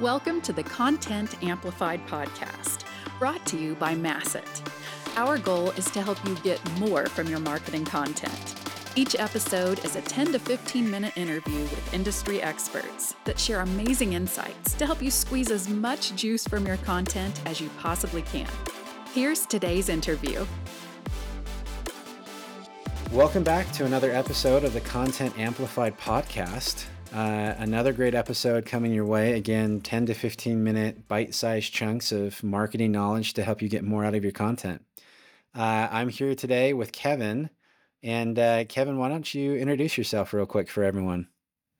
[0.00, 2.84] Welcome to the Content Amplified podcast,
[3.18, 4.64] brought to you by Masset.
[5.16, 8.54] Our goal is to help you get more from your marketing content.
[8.94, 14.12] Each episode is a 10 to 15 minute interview with industry experts that share amazing
[14.12, 18.46] insights to help you squeeze as much juice from your content as you possibly can.
[19.14, 20.46] Here's today's interview.
[23.10, 26.84] Welcome back to another episode of the Content Amplified podcast.
[27.12, 29.32] Uh, another great episode coming your way.
[29.32, 33.82] Again, 10 to 15 minute bite sized chunks of marketing knowledge to help you get
[33.82, 34.84] more out of your content.
[35.54, 37.50] Uh, I'm here today with Kevin.
[38.02, 41.28] And uh, Kevin, why don't you introduce yourself real quick for everyone?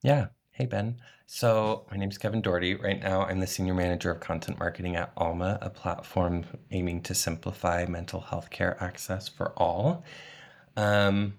[0.02, 0.28] Yeah.
[0.50, 0.96] Hey, Ben.
[1.26, 2.74] So, my name is Kevin Doherty.
[2.74, 7.14] Right now, I'm the Senior Manager of Content Marketing at Alma, a platform aiming to
[7.14, 10.04] simplify mental health care access for all.
[10.76, 11.34] Um,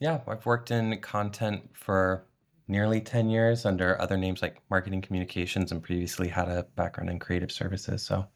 [0.00, 2.24] yeah, I've worked in content for
[2.68, 7.18] nearly 10 years under other names like marketing communications and previously had a background in
[7.18, 8.02] creative services.
[8.02, 8.26] So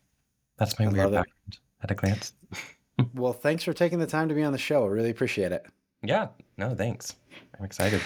[0.56, 1.12] that's my I weird it.
[1.12, 2.33] background at a glance.
[3.15, 4.87] Well, thanks for taking the time to be on the show.
[4.87, 5.67] Really appreciate it.
[6.03, 7.17] Yeah, no, thanks.
[7.59, 8.01] I'm excited.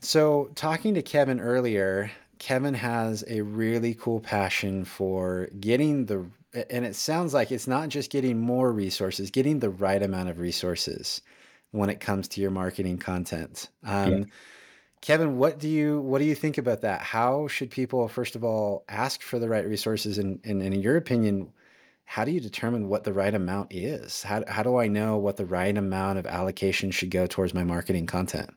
[0.00, 6.26] So, talking to Kevin earlier, Kevin has a really cool passion for getting the,
[6.70, 10.38] and it sounds like it's not just getting more resources, getting the right amount of
[10.38, 11.22] resources
[11.70, 13.68] when it comes to your marketing content.
[13.84, 14.24] Um, yeah.
[15.02, 17.02] Kevin, what do you what do you think about that?
[17.02, 20.80] How should people first of all ask for the right resources, and, and, and in
[20.80, 21.52] your opinion,
[22.04, 24.22] how do you determine what the right amount is?
[24.22, 27.64] How how do I know what the right amount of allocation should go towards my
[27.64, 28.50] marketing content?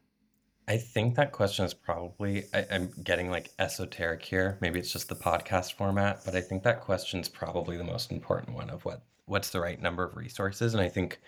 [0.68, 4.58] I think that question is probably, I, I'm getting like esoteric here.
[4.62, 8.12] Maybe it's just the podcast format, but I think that question is probably the most
[8.12, 10.76] important one of what what's the right number of resources.
[10.76, 11.20] And I think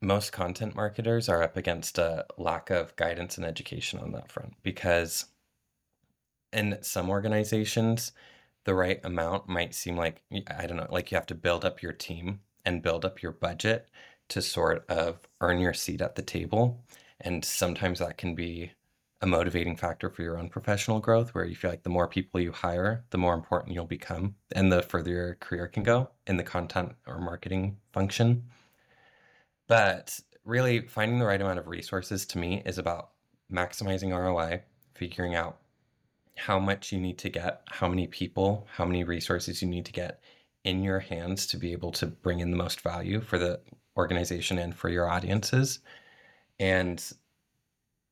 [0.00, 4.54] most content marketers are up against a lack of guidance and education on that front
[4.62, 5.26] because
[6.52, 8.12] in some organizations,
[8.64, 11.82] the right amount might seem like, I don't know, like you have to build up
[11.82, 13.88] your team and build up your budget
[14.28, 16.82] to sort of earn your seat at the table.
[17.20, 18.72] And sometimes that can be
[19.20, 22.40] a motivating factor for your own professional growth, where you feel like the more people
[22.40, 26.36] you hire, the more important you'll become and the further your career can go in
[26.36, 28.44] the content or marketing function.
[29.66, 33.10] But really, finding the right amount of resources to me is about
[33.52, 34.62] maximizing ROI,
[34.94, 35.58] figuring out
[36.36, 39.92] how much you need to get, how many people, how many resources you need to
[39.92, 40.20] get
[40.64, 43.60] in your hands to be able to bring in the most value for the
[43.96, 45.80] organization and for your audiences.
[46.58, 47.02] And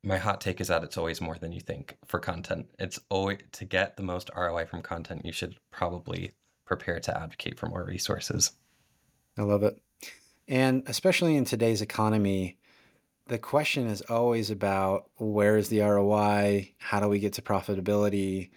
[0.04, 2.66] my hot take is that it's always more than you think for content.
[2.78, 6.32] It's always to get the most ROI from content, you should probably
[6.66, 8.52] prepare to advocate for more resources.
[9.38, 9.80] I love it.
[10.48, 12.58] And especially in today's economy,
[13.26, 16.72] the question is always about where is the ROI?
[16.78, 18.50] How do we get to profitability?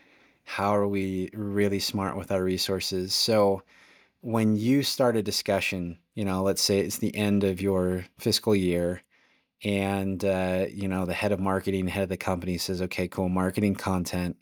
[0.43, 3.13] How are we really smart with our resources?
[3.13, 3.63] So,
[4.21, 8.55] when you start a discussion, you know, let's say it's the end of your fiscal
[8.55, 9.03] year,
[9.63, 13.29] and uh, you know the head of marketing, head of the company says, "Okay, cool,
[13.29, 14.37] marketing content.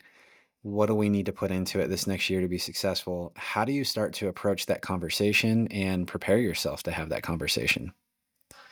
[0.64, 3.66] What do we need to put into it this next year to be successful?" How
[3.66, 7.92] do you start to approach that conversation and prepare yourself to have that conversation?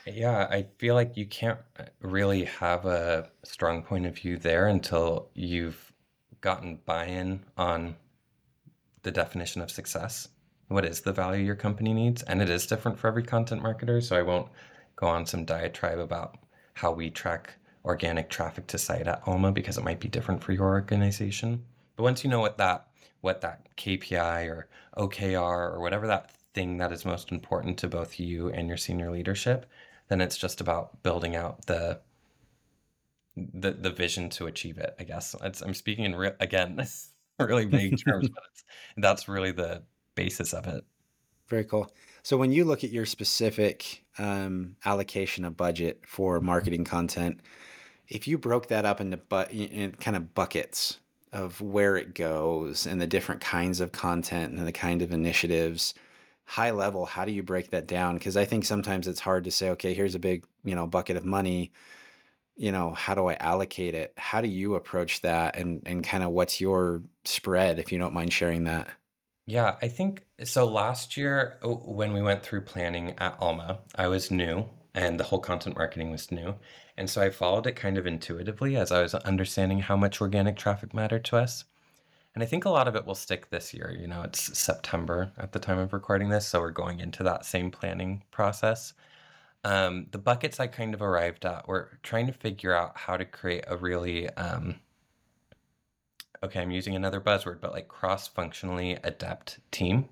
[0.07, 4.69] Yeah, I feel like you can't uh, really have a strong point of view there
[4.69, 5.93] until you've
[6.41, 7.95] gotten buy-in on
[9.03, 10.29] the definition of success.
[10.69, 12.23] What is the value your company needs?
[12.23, 14.49] And it is different for every content marketer, so I won't
[14.97, 16.39] go on some diatribe about
[16.73, 17.55] how we track
[17.85, 21.63] organic traffic to site at Alma because it might be different for your organization.
[21.97, 22.89] But once you know what that
[23.21, 28.21] what that KPI or OKR or whatever that thing that is most important to both
[28.21, 29.67] you and your senior leadership,
[30.09, 32.01] then it's just about building out the
[33.37, 34.95] the the vision to achieve it.
[34.99, 36.85] I guess it's, I'm speaking in real again
[37.39, 38.45] really vague terms, but
[38.97, 39.83] that's really the
[40.15, 40.85] basis of it.
[41.49, 41.91] Very cool.
[42.23, 47.41] So when you look at your specific um, allocation of budget for marketing content,
[48.09, 50.99] if you broke that up into but in kind of buckets
[51.33, 55.95] of where it goes and the different kinds of content and the kind of initiatives,
[56.45, 58.17] high level, how do you break that down?
[58.17, 61.17] Because I think sometimes it's hard to say, okay, here's a big, you know, bucket
[61.17, 61.73] of money.
[62.57, 64.13] You know, how do I allocate it?
[64.17, 65.57] How do you approach that?
[65.57, 68.89] And and kind of what's your spread, if you don't mind sharing that?
[69.47, 70.67] Yeah, I think so.
[70.67, 75.39] Last year, when we went through planning at Alma, I was new and the whole
[75.39, 76.55] content marketing was new.
[76.97, 80.57] And so I followed it kind of intuitively as I was understanding how much organic
[80.57, 81.65] traffic mattered to us.
[82.35, 83.95] And I think a lot of it will stick this year.
[83.99, 87.45] You know, it's September at the time of recording this, so we're going into that
[87.45, 88.95] same planning process.
[89.65, 93.25] Um, the buckets I kind of arrived at were trying to figure out how to
[93.25, 94.77] create a really um,
[96.43, 100.09] okay, I'm using another buzzword, but like cross functionally adept team.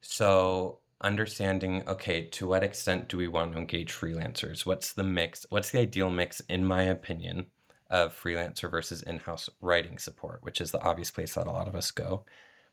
[0.00, 4.66] So understanding, okay, to what extent do we want to engage freelancers?
[4.66, 5.46] What's the mix?
[5.50, 7.46] What's the ideal mix, in my opinion,
[7.90, 11.68] of freelancer versus in house writing support, which is the obvious place that a lot
[11.68, 12.24] of us go.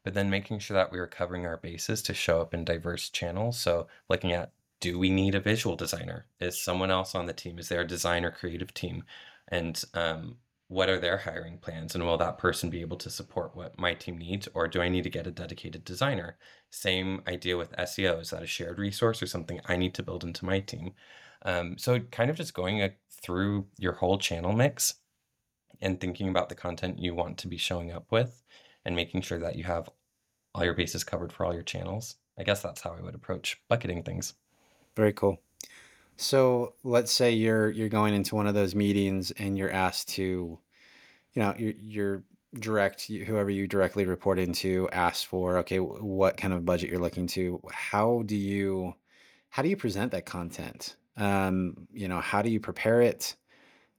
[0.04, 3.10] But then making sure that we are covering our bases to show up in diverse
[3.10, 3.58] channels.
[3.58, 4.52] So looking at
[4.82, 6.26] do we need a visual designer?
[6.40, 7.58] Is someone else on the team?
[7.58, 9.04] Is there a designer creative team?
[9.48, 10.36] And um,
[10.68, 11.94] what are their hiring plans?
[11.94, 14.48] And will that person be able to support what my team needs?
[14.54, 16.38] Or do I need to get a dedicated designer?
[16.72, 18.22] Same idea with SEO.
[18.22, 20.94] Is that a shared resource or something I need to build into my team?
[21.44, 24.96] Um, so kind of just going uh, through your whole channel mix
[25.82, 28.44] and thinking about the content you want to be showing up with
[28.86, 29.90] and making sure that you have
[30.56, 32.16] all your bases covered for all your channels.
[32.38, 34.34] I guess that's how I would approach bucketing things.
[34.96, 35.40] Very cool.
[36.18, 40.24] So let's say you're you're going into one of those meetings and you're asked to,
[41.34, 42.24] you know, you're, you're
[42.60, 47.28] direct whoever you directly report into asks for okay what kind of budget you're looking
[47.28, 48.96] to how do you
[49.50, 53.36] how do you present that content um you know how do you prepare it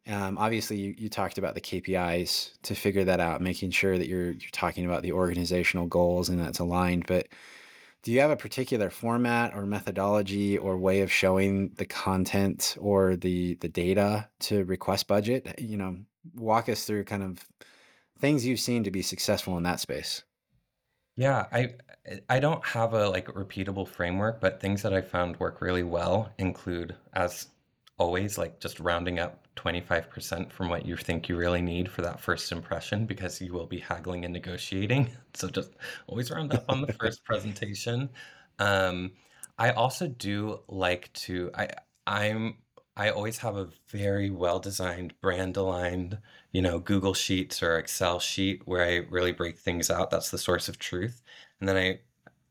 [0.09, 4.07] um, obviously, you, you talked about the KPIs to figure that out, making sure that
[4.07, 7.07] you're you're talking about the organizational goals and that's aligned.
[7.07, 7.27] But
[8.07, 13.17] do you have a particular format or methodology or way of showing the content or
[13.17, 15.59] the the data to request budget?
[15.59, 15.99] You know,
[16.37, 17.45] walk us through kind of
[18.21, 20.23] things you've seen to be successful in that space.
[21.17, 21.75] Yeah, I
[22.29, 26.33] I don't have a like repeatable framework, but things that I found work really well
[26.39, 27.49] include as
[27.99, 32.21] always like just rounding up 25% from what you think you really need for that
[32.21, 35.11] first impression because you will be haggling and negotiating.
[35.35, 35.73] So just
[36.07, 38.09] always round up on the first presentation.
[38.59, 39.13] Um,
[39.59, 41.69] I also do like to I
[42.07, 42.57] I'm
[42.97, 46.19] I always have a very well designed brand aligned,
[46.53, 50.11] you know, Google Sheets or Excel sheet where I really break things out.
[50.11, 51.23] That's the source of truth.
[51.61, 52.01] And then I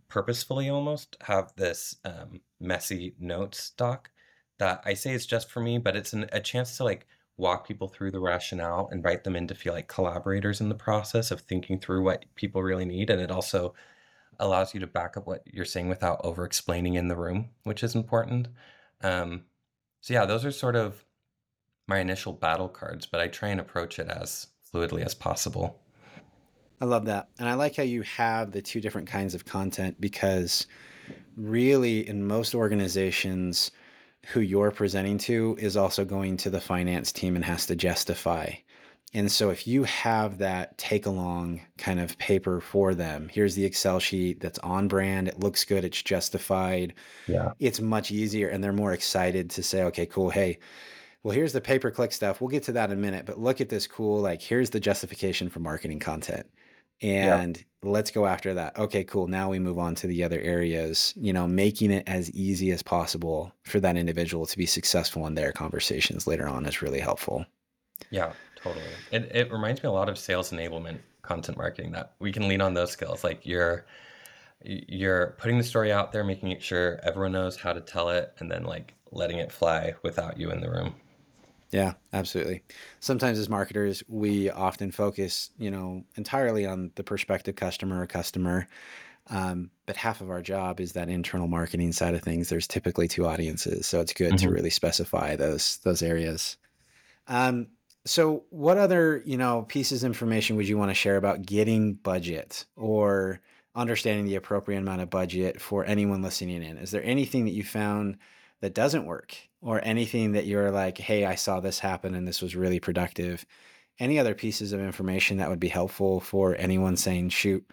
[0.10, 4.12] purposefully almost have this um, messy notes doc
[4.60, 7.08] that I say is just for me, but it's an, a chance to like
[7.38, 11.32] walk people through the rationale, invite them in to feel like collaborators in the process
[11.32, 13.10] of thinking through what people really need.
[13.10, 13.74] And it also
[14.40, 17.84] allows you to back up what you're saying without over explaining in the room, which
[17.84, 18.48] is important.
[19.02, 19.44] Um,
[20.02, 21.04] so, yeah, those are sort of
[21.88, 25.82] my initial battle cards, but I try and approach it as fluidly as possible.
[26.82, 27.30] I love that.
[27.40, 30.68] And I like how you have the two different kinds of content because
[31.38, 33.72] really, in most organizations,
[34.28, 38.52] who you're presenting to is also going to the finance team and has to justify.
[39.14, 43.64] And so if you have that take along kind of paper for them, here's the
[43.64, 46.94] Excel sheet that's on brand, it looks good, it's justified.
[47.28, 47.54] Yeah.
[47.60, 50.30] It's much easier and they're more excited to say, okay, cool.
[50.30, 50.60] Hey,
[51.24, 52.42] well, here's the pay per click stuff.
[52.42, 54.80] We'll get to that in a minute, but look at this cool, like, here's the
[54.80, 56.46] justification for marketing content
[57.02, 58.78] and let's go after that.
[58.78, 59.28] Okay, cool.
[59.28, 62.82] Now we move on to the other areas, you know, making it as easy as
[62.82, 67.46] possible for that individual to be successful in their conversations later on is really helpful.
[68.10, 68.86] Yeah, totally.
[69.12, 72.62] It it reminds me a lot of sales enablement content marketing that we can lean
[72.62, 73.24] on those skills.
[73.24, 73.86] Like you're
[74.64, 78.50] you're putting the story out there, making sure everyone knows how to tell it, and
[78.50, 80.96] then like letting it fly without you in the room.
[81.76, 82.64] Yeah, absolutely.
[83.02, 88.68] Sometimes as marketers, we often focus, you know, entirely on the prospective customer or customer.
[89.28, 92.50] Um, but half of our job is that internal marketing side of things.
[92.50, 96.58] There's typically two audiences, so it's good to hmm really specify those those areas.
[97.28, 97.68] Um,
[98.06, 101.96] so what other, you know, pieces of information would you want to share about getting
[101.96, 103.42] budget or
[103.74, 106.78] understanding the appropriate amount of budget for anyone listening in?
[106.78, 108.18] Is there anything that you found
[108.62, 109.36] that doesn't work
[109.66, 113.44] or anything that you're like, hey, I saw this happen and this was really productive.
[113.98, 117.66] Any other pieces of information that would be helpful for anyone saying, shoot,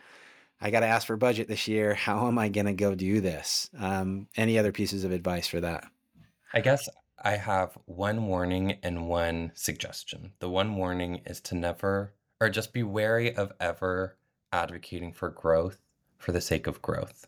[0.59, 1.93] I got to ask for budget this year.
[1.95, 3.69] How am I going to go do this?
[3.79, 5.85] Um, any other pieces of advice for that?
[6.55, 6.89] I guess
[7.23, 10.33] I have one warning and one suggestion.
[10.39, 14.17] The one warning is to never, or just be wary of ever
[14.51, 15.79] advocating for growth
[16.17, 17.27] for the sake of growth.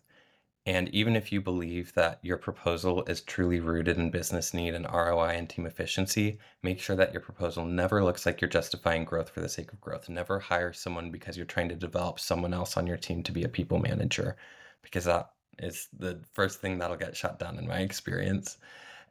[0.67, 4.87] And even if you believe that your proposal is truly rooted in business need and
[4.87, 9.29] ROI and team efficiency, make sure that your proposal never looks like you're justifying growth
[9.29, 10.09] for the sake of growth.
[10.09, 13.45] Never hire someone because you're trying to develop someone else on your team to be
[13.45, 14.37] a people manager,
[14.83, 18.57] because that is the first thing that'll get shut down in my experience.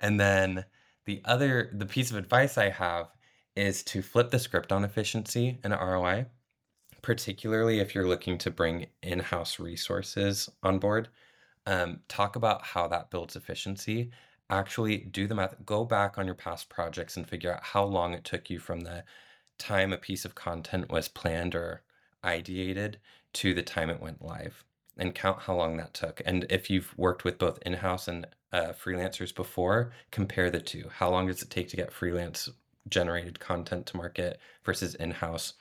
[0.02, 0.66] And then
[1.06, 3.10] the other, the piece of advice I have
[3.56, 6.26] is to flip the script on efficiency and ROI,
[7.04, 11.10] particularly if you're looking to bring in house resources on board
[11.66, 14.12] um, talk about how that builds efficiency.
[14.50, 15.56] Actually, do the math.
[15.66, 18.82] Go back on your past projects and figure out how long it took you from
[18.82, 19.04] the
[19.58, 21.84] time a piece of content was planned or
[22.24, 22.96] ideated
[23.34, 24.64] to the time it went live
[24.98, 26.22] and count how long that took.
[26.26, 30.90] And if you've worked with both in house and uh, freelancers before, compare the two.
[30.94, 32.50] How long does it take to get freelance
[32.90, 35.54] generated content to market versus in house?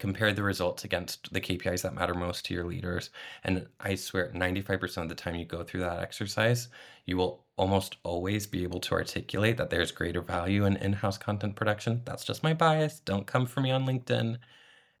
[0.00, 3.10] Compare the results against the KPIs that matter most to your leaders.
[3.44, 6.68] And I swear, 95% of the time you go through that exercise,
[7.06, 11.18] you will almost always be able to articulate that there's greater value in in house
[11.18, 12.02] content production.
[12.04, 13.00] That's just my bias.
[13.00, 14.38] Don't come for me on LinkedIn.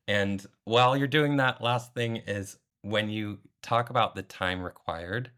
[0.06, 5.30] And while you're doing that, last thing is when you talk about the time required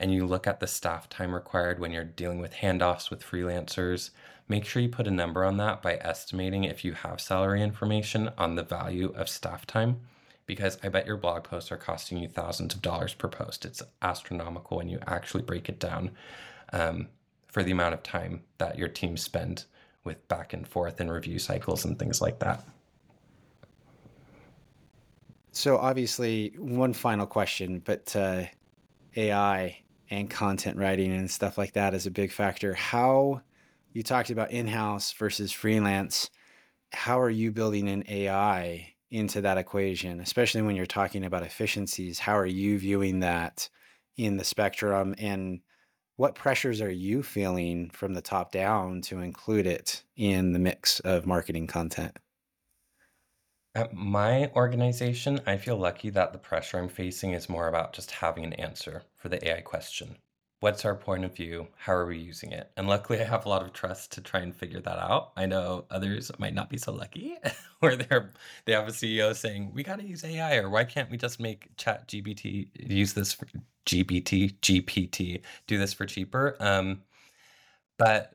[0.00, 4.10] and you look at the staff time required when you're dealing with handoffs with freelancers,
[4.48, 8.30] make sure you put a number on that by estimating if you have salary information
[8.38, 10.00] on the value of staff time
[10.46, 13.64] because I bet your blog posts are costing you thousands of dollars per post.
[13.64, 16.10] It's astronomical when you actually break it down
[16.72, 17.08] um,
[17.46, 19.64] for the amount of time that your team spend
[20.02, 22.64] with back and forth and review cycles and things like that.
[25.52, 28.44] So obviously, one final question, but uh,
[29.14, 29.78] AI
[30.10, 32.74] and content writing and stuff like that is a big factor.
[32.74, 33.42] How
[33.92, 36.30] you talked about in-house versus freelance.
[36.92, 42.18] How are you building an AI into that equation, especially when you're talking about efficiencies?
[42.18, 43.68] How are you viewing that
[44.16, 45.14] in the spectrum?
[45.18, 45.60] And
[46.16, 51.00] what pressures are you feeling from the top down to include it in the mix
[51.00, 52.16] of marketing content?
[53.74, 58.10] At my organization, I feel lucky that the pressure I'm facing is more about just
[58.10, 60.16] having an answer for the AI question.
[60.58, 61.68] What's our point of view?
[61.76, 62.70] How are we using it?
[62.76, 65.32] And luckily, I have a lot of trust to try and figure that out.
[65.36, 67.36] I know others might not be so lucky,
[67.80, 68.32] where they're
[68.64, 71.40] they have a CEO saying, "We got to use AI," or "Why can't we just
[71.40, 73.46] make Chat GBT use this for
[73.86, 77.02] GBT GPT do this for cheaper?" Um,
[77.98, 78.34] but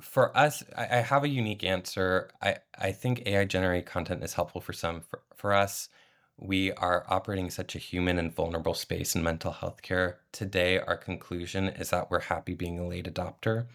[0.00, 2.30] for us, I, I have a unique answer.
[2.42, 5.00] I, I think AI generated content is helpful for some.
[5.00, 5.88] For, for us,
[6.38, 10.20] we are operating such a human and vulnerable space in mental health care.
[10.32, 13.66] Today, our conclusion is that we're happy being a late adopter.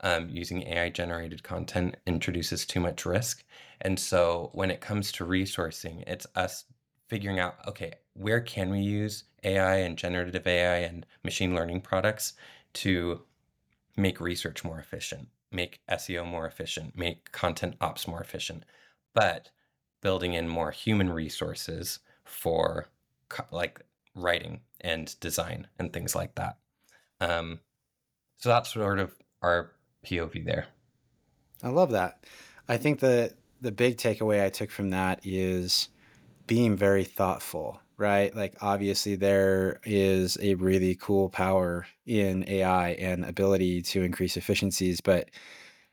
[0.00, 3.44] Um, using AI generated content introduces too much risk.
[3.80, 6.64] And so when it comes to resourcing, it's us
[7.08, 12.34] figuring out okay, where can we use AI and generative AI and machine learning products
[12.74, 13.22] to
[13.96, 15.28] make research more efficient?
[15.54, 18.64] Make SEO more efficient, make content ops more efficient,
[19.14, 19.50] but
[20.02, 22.88] building in more human resources for
[23.50, 23.80] like
[24.14, 26.58] writing and design and things like that.
[27.20, 27.60] Um,
[28.38, 29.72] so that's sort of our
[30.04, 30.66] POV there.
[31.62, 32.24] I love that.
[32.68, 35.88] I think the the big takeaway I took from that is
[36.46, 38.34] being very thoughtful, right?
[38.34, 45.00] Like obviously there is a really cool power in AI and ability to increase efficiencies,
[45.00, 45.30] but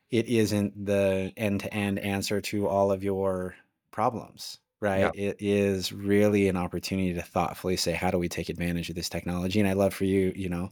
[0.10, 3.56] it isn't the end-to-end answer to all of your
[3.92, 5.12] problems, right?
[5.14, 5.30] Yeah.
[5.30, 9.10] It is really an opportunity to thoughtfully say, how do we take advantage of this
[9.10, 9.60] technology?
[9.60, 10.72] And I love for you, you know,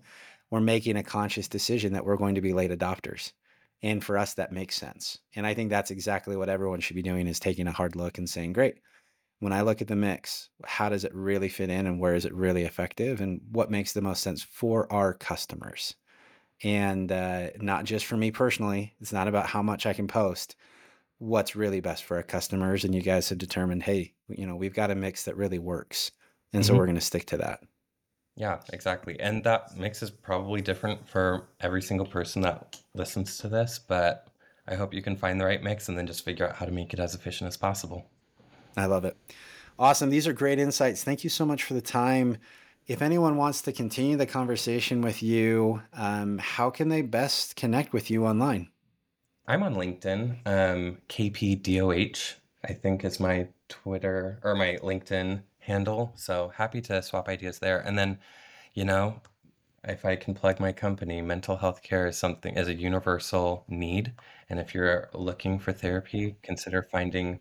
[0.50, 3.34] we're making a conscious decision that we're going to be late adopters.
[3.82, 5.20] And for us, that makes sense.
[5.36, 8.18] And I think that's exactly what everyone should be doing is taking a hard look
[8.18, 8.80] and saying, great,
[9.40, 12.26] when I look at the mix, how does it really fit in and where is
[12.26, 15.96] it really effective and what makes the most sense for our customers?
[16.64, 20.56] And uh, not just for me personally, it's not about how much I can post,
[21.20, 22.86] what's really best for our customers.
[22.86, 26.12] And you guys have determined, hey, you know, we've got a mix that really works.
[26.54, 27.62] And so hmm we're going to stick to that.
[28.36, 29.20] Yeah, exactly.
[29.20, 34.30] And that mix is probably different for every single person that listens to this, but
[34.68, 36.72] I hope you can find the right mix and then just figure out how to
[36.72, 38.10] make it as efficient as possible.
[38.78, 39.18] I love it.
[39.78, 40.10] Awesome.
[40.10, 41.04] These are great insights.
[41.04, 42.38] Thank you so much for the time.
[42.88, 47.94] If anyone wants to continue the conversation with you, um, how can they best connect
[47.94, 48.70] with you online?
[49.48, 50.40] I'm on LinkedIn.
[50.46, 56.14] Um, KPDOH, I think is my Twitter or my LinkedIn handle.
[56.16, 57.80] So happy to swap ideas there.
[57.80, 58.20] And then,
[58.74, 59.22] you know,
[59.84, 64.14] if I can plug my company, mental health care is something is a universal need.
[64.50, 67.40] And if you're looking for therapy, consider finding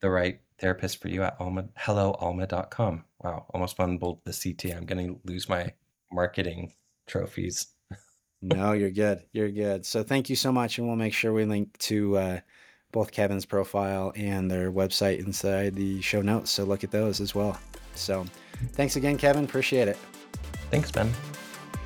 [0.00, 3.04] the right therapist for you at alma, helloalma.com.
[3.22, 4.76] Wow, almost fumbled the CT.
[4.76, 5.72] I'm going to lose my
[6.12, 6.72] marketing
[7.06, 7.68] trophies.
[8.40, 9.24] No, you're good.
[9.32, 9.84] You're good.
[9.84, 10.78] So thank you so much.
[10.78, 12.40] And we'll make sure we link to uh,
[12.92, 16.52] both Kevin's profile and their website inside the show notes.
[16.52, 17.58] So look at those as well.
[17.96, 18.24] So
[18.74, 19.44] thanks again, Kevin.
[19.44, 19.98] Appreciate it.
[20.70, 21.12] Thanks, Ben.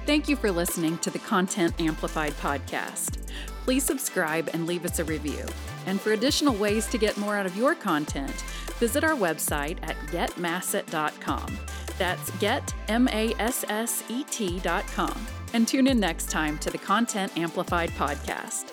[0.05, 3.22] Thank you for listening to the Content Amplified podcast.
[3.64, 5.47] Please subscribe and leave us a review.
[5.87, 8.35] And for additional ways to get more out of your content,
[8.78, 11.59] visit our website at getmasset.com.
[11.99, 15.26] That's get, M A S S E T.com.
[15.54, 18.73] And tune in next time to the Content Amplified podcast.